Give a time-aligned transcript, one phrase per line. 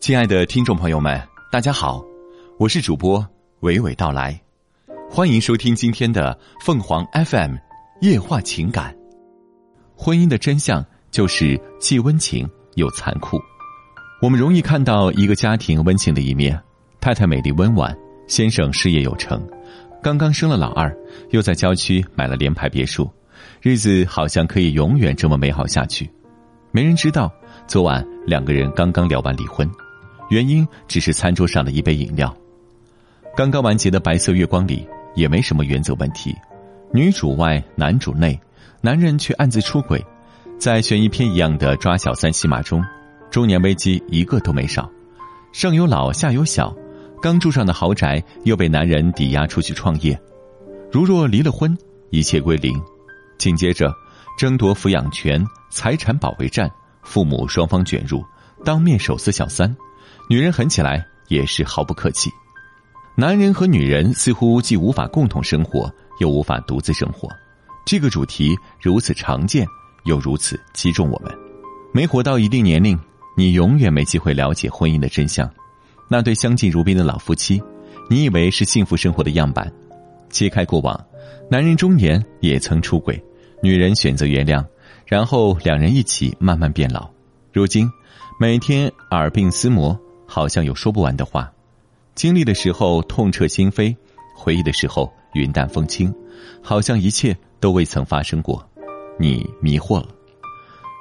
[0.00, 1.20] 亲爱的听众朋友们，
[1.52, 2.02] 大家好，
[2.58, 3.20] 我是主播
[3.60, 4.40] 娓娓道来，
[5.10, 7.56] 欢迎收听今天的凤凰 FM
[8.00, 8.96] 夜话情感。
[9.94, 13.38] 婚姻的真相就是既温情又残酷。
[14.22, 16.58] 我们容易看到一个家庭温情的一面，
[16.98, 17.94] 太太美丽温婉，
[18.26, 19.46] 先生事业有成，
[20.02, 20.90] 刚刚生了老二，
[21.28, 23.08] 又在郊区买了联排别墅，
[23.60, 26.10] 日子好像可以永远这么美好下去。
[26.72, 27.30] 没人知道，
[27.66, 29.68] 昨晚两个人刚刚聊完离婚。
[30.28, 32.32] 原因只是餐桌上的一杯饮料。
[33.36, 36.32] 刚刚完结的白色月光里也没什么原则问题，
[36.92, 38.38] 女主外男主内，
[38.80, 40.00] 男人却暗自出轨，
[40.60, 42.80] 在悬疑片一样的抓小三戏码中，
[43.32, 44.88] 中年危机一个都没少，
[45.52, 46.72] 上有老下有小，
[47.20, 50.16] 刚住上的豪宅又被男人抵押出去创业，
[50.92, 51.76] 如若离了婚，
[52.10, 52.80] 一切归零，
[53.38, 53.92] 紧接着
[54.38, 56.70] 争夺抚养权、财产保卫战，
[57.10, 58.24] 父母双方卷入，
[58.64, 59.76] 当面手撕小三。
[60.28, 62.30] 女人狠起来也是毫不客气，
[63.16, 67.28] 男人和女人似乎既无法共同生活，又无法独自生活。
[67.84, 69.66] 这个主题如此常见，
[70.04, 71.36] 又如此击中我们。
[71.92, 72.96] 没活到一定年龄，
[73.36, 75.50] 你永远没机会了解婚姻的真相。
[76.08, 77.60] 那对相敬如宾的老夫妻，
[78.08, 79.68] 你以为是幸福生活的样板？
[80.28, 81.04] 揭开过往，
[81.50, 83.20] 男人中年也曾出轨，
[83.64, 84.64] 女人选择原谅，
[85.10, 87.10] 然后两人一起慢慢变老。
[87.52, 87.90] 如今，
[88.38, 89.98] 每天耳鬓厮磨。
[90.32, 91.52] 好像有说不完的话，
[92.14, 93.96] 经历的时候痛彻心扉，
[94.32, 96.14] 回忆的时候云淡风轻，
[96.62, 98.64] 好像一切都未曾发生过。
[99.18, 100.06] 你迷惑了，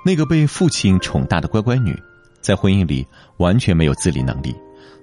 [0.03, 1.95] 那个被父亲宠大的乖乖女，
[2.41, 3.05] 在婚姻里
[3.37, 4.55] 完全没有自理能力，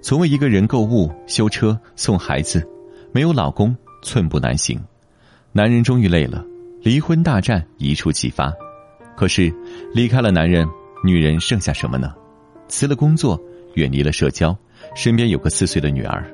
[0.03, 2.69] 从未一个人购物、修车、送孩子，
[3.13, 4.77] 没有老公寸步难行。
[5.53, 6.45] 男人终于累了，
[6.83, 8.53] 离婚大战一触即发。
[9.17, 9.53] 可是
[9.95, 10.69] 离开了男人，
[11.03, 12.15] 女人剩下什么呢？
[12.69, 13.41] 辞了工作。
[13.77, 14.57] 远离了社交，
[14.95, 16.27] 身边有个四岁的女儿，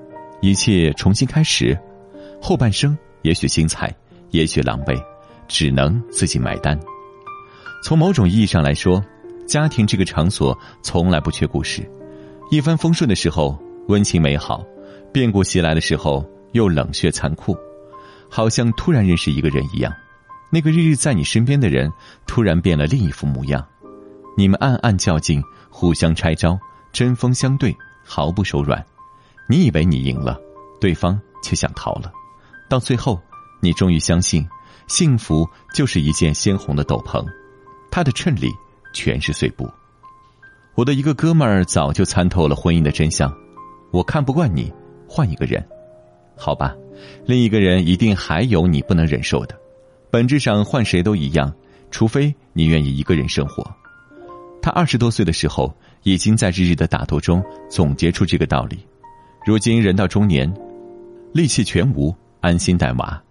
[0.43, 1.77] 一切重新开始，
[2.41, 3.93] 后半生也许精彩，
[4.31, 4.97] 也许狼狈，
[5.49, 6.79] 只能自己买单。
[7.83, 9.05] 从某种意义上来说，
[9.45, 11.83] 家庭这个场所从来不缺故事，
[12.49, 14.65] 一帆风顺的时候温情美好，
[15.13, 17.57] 变故袭来的时候又冷血残酷，
[18.31, 19.93] 好像突然认识一个人一样，
[20.53, 21.91] 那个日日在你身边的人
[22.27, 23.67] 突然变了另一副模样，
[24.37, 26.59] 你们暗暗较劲，互相拆招。
[26.93, 27.75] 针锋相对，
[28.05, 28.85] 毫不手软。
[29.49, 30.39] 你以为你赢了，
[30.79, 32.13] 对方却想逃了。
[32.69, 33.19] 到最后，
[33.63, 34.47] 你终于相信，
[34.89, 37.25] 幸福就是一件鲜红的斗篷，
[37.91, 38.51] 它的衬里
[38.93, 39.67] 全是碎布。
[40.75, 43.33] 我的一个哥们儿早就参透了婚姻的真相。
[43.91, 44.71] 我看不惯你，
[45.09, 45.67] 换一个人，
[46.37, 46.77] 好吧？
[47.25, 49.59] 另一个人一定还有你不能忍受的。
[50.13, 51.53] 本质上换谁都一样，
[51.91, 53.69] 除非你愿意一个人生活。
[54.61, 55.75] 他二十多岁的时候。
[56.05, 57.41] 已经在日日的打斗中
[57.71, 58.85] 总结出这个道理。
[59.47, 60.53] 如今人到中年，
[61.33, 63.23] 力气全无，安心带娃，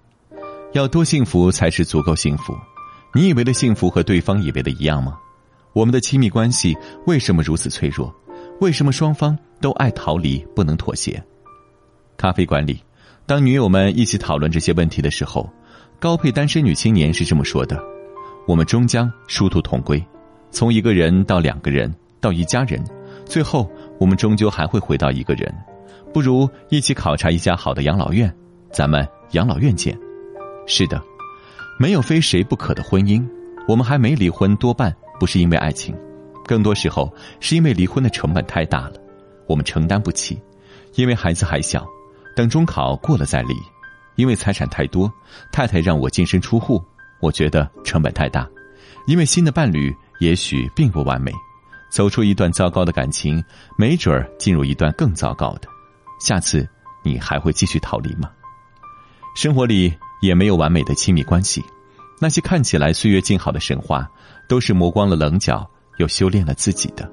[0.72, 2.56] 要多幸福才是足够幸福？
[3.14, 5.20] 你以为的幸福和对方以为的一样吗？
[5.74, 6.74] 我们的亲密关系
[7.06, 8.14] 为什么如此脆弱？
[8.62, 11.22] 为什么双方都爱逃离，不能妥协？
[12.16, 12.82] 咖啡馆里，
[13.26, 15.50] 当女友们一起讨论这些问题的时候，
[16.02, 17.80] 高配单身女青年是这么说的
[18.48, 20.04] ：“我们终将殊途同归，
[20.50, 22.84] 从一个人到两个人。”到一家人，
[23.26, 23.68] 最后
[24.00, 25.52] 我们终究还会回到一个人，
[26.14, 28.32] 不如一起考察一家好的养老院，
[28.72, 29.96] 咱们养老院见。
[30.68, 31.02] 是的，
[31.80, 33.28] 没有非谁不可的婚姻，
[33.68, 35.96] 我们还没离婚，多半不是因为爱情，
[36.46, 38.94] 更多时候是因为离婚的成本太大了，
[39.48, 40.40] 我们承担不起。
[40.96, 41.88] 因为孩子还小，
[42.36, 43.56] 等中考过了再离；
[44.22, 45.12] 因为财产太多，
[45.52, 46.80] 太太让我净身出户，
[47.20, 48.46] 我觉得成本太大；
[49.08, 51.32] 因为新的伴侣也许并不完美。
[51.90, 53.44] 走出一段糟糕的感情，
[53.80, 55.62] 没准儿进入一段更糟糕的。
[56.20, 56.70] 下次
[57.04, 58.30] 你还会继续逃离吗？
[59.36, 61.64] 生活里也没有完美的亲密关系，
[62.20, 64.08] 那些看起来岁月静好的神话，
[64.48, 65.68] 都是磨光了棱角
[65.98, 67.10] 又修炼了自己的。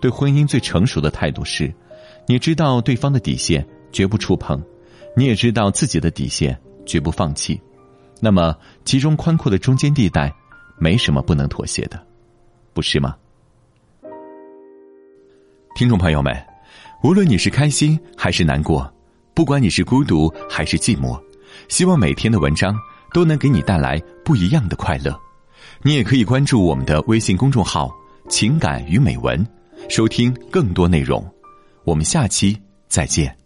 [0.00, 1.70] 对婚姻最成熟的态度是：
[2.26, 4.58] 你知道对方的底线，绝不触碰；
[5.18, 6.56] 你也知道自己的底线，
[6.86, 7.60] 绝不放弃。
[8.20, 10.32] 那么，其中宽阔的中间地带，
[10.78, 12.00] 没什么不能妥协的，
[12.72, 13.16] 不是吗？
[15.74, 16.32] 听众朋友们，
[17.02, 18.88] 无论你是开心还是难过，
[19.34, 21.20] 不管你是孤独还是寂寞，
[21.66, 22.78] 希望每天的文章
[23.12, 25.18] 都能给你带来不一样的快乐。
[25.82, 27.92] 你也可以关注我们的微信公众号
[28.30, 29.44] “情感与美文”，
[29.90, 31.28] 收听更多内容。
[31.82, 32.56] 我们下期
[32.86, 33.37] 再见。